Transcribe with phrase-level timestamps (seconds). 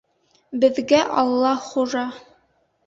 [0.63, 2.09] Беҙгә Алла хужа.